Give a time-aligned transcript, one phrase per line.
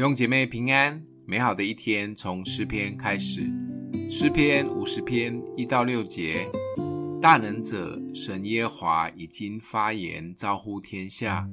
[0.00, 3.42] 弟兄姐妹平安，美好的一天从诗篇开始。
[4.08, 6.50] 诗篇五十篇一到六节：
[7.20, 11.46] 大能者神耶和华已经发言，招呼天下，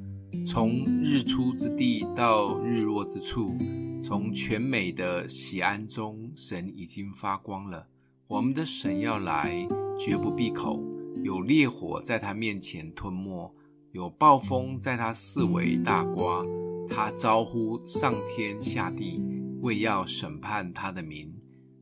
[0.46, 3.58] 从日出之地到日落之处，
[4.02, 7.86] 从全美的喜安中，神已经发光了。
[8.28, 9.68] 我们的神要来，
[10.00, 10.82] 绝不闭口。
[11.22, 13.54] 有烈火在他面前吞没，
[13.92, 16.46] 有暴风在他四围大刮。
[16.90, 19.22] 他招呼上天下地，
[19.62, 21.34] 为要审判他的民，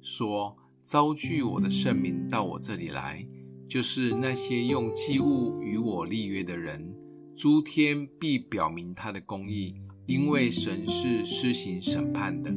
[0.01, 3.25] 说：招聚我的圣民到我这里来，
[3.67, 6.93] 就是那些用祭物与我立约的人。
[7.35, 12.49] 诸天必表明他的公义，因为神是施行审判的。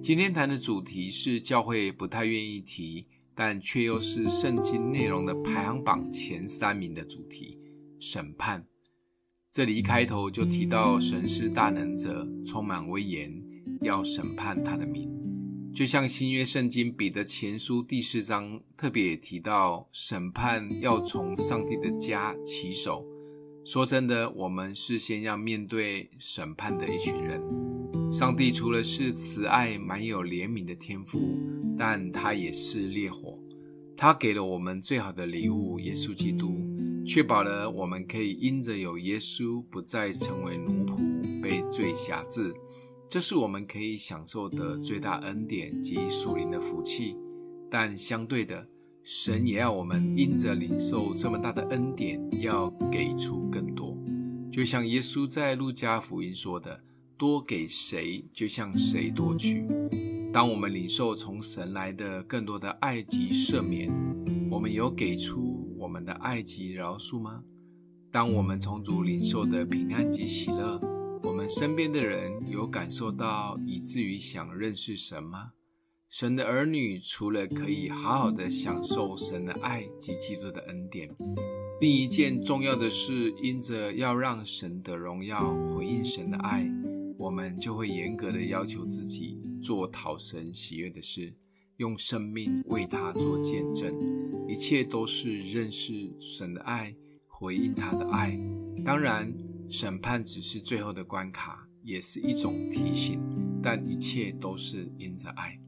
[0.00, 7.58] 今天谈的主题是教会不太愿意提，但却又是圣经内容的排行榜前三名的主题——
[8.00, 8.66] 审判。
[9.56, 13.42] 这里一开头就提到神是大能者，充满威严，
[13.80, 15.10] 要审判他的民。
[15.74, 23.02] 就像新约圣经彼得前书第四章特别也提到，审判要从上帝的家起手。
[23.64, 27.40] 说真的，我们是先要面对审判的一群人。
[28.12, 31.18] 上帝除了是慈爱、满有怜悯的天父，
[31.78, 33.38] 但他也是烈火。
[33.96, 36.60] 他给了我们最好的礼物——耶稣基督。
[37.06, 42.52] 确保了我们可以因着有耶稣，不再成为奴仆，被罪辖制。
[43.08, 47.16] 这是我们可以享受的最大恩典及属灵的福气。
[47.70, 48.66] 但相对的，
[49.04, 53.96] 神也要我们因着领受这么大的恩典，要给出更多。
[54.50, 56.82] 就像耶稣在路加福音说的
[57.16, 59.64] ：“多给谁，就向谁多取。”
[60.34, 63.92] 当我们领受从神来的更多的爱及赦免，
[64.50, 65.55] 我们有给出。
[66.06, 67.42] 的爱及饶恕吗？
[68.12, 70.80] 当我们从主领受的平安及喜乐，
[71.24, 75.50] 我们身边的人有感受到，以至于想认识神吗？
[76.08, 81.14] 神的儿女除了可以好好的享受神的爱及基督的恩典，
[81.80, 86.66] 另一件重要的事，因着要让神的荣耀回应神的爱，
[87.18, 91.34] 我们就会严格的要求自己做讨神喜悦的事。
[91.78, 93.92] 用生命为他做见证，
[94.48, 96.94] 一切都是认识神的爱，
[97.26, 98.38] 回应他的爱。
[98.84, 99.32] 当然，
[99.68, 103.20] 审判只是最后的关卡，也是一种提醒，
[103.60, 105.58] 但一切都是因着爱。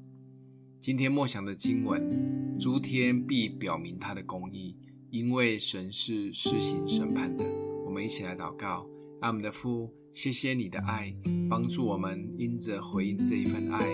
[0.81, 4.77] 今天默想的经文：诸天必表明他的公义，
[5.11, 7.45] 因为神是施行审判的。
[7.85, 8.87] 我们一起来祷告：
[9.21, 11.13] 爱我们的父，谢谢你的爱，
[11.51, 13.85] 帮助我们因着回应这一份爱。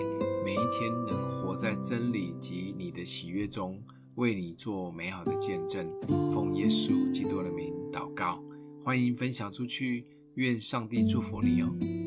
[0.45, 3.83] 每一天能活在真理及你的喜悦中，
[4.15, 5.89] 为你做美好的见证。
[6.29, 8.43] 奉耶稣基督的名祷告，
[8.83, 10.05] 欢迎分享出去，
[10.35, 12.04] 愿上帝祝福你哦。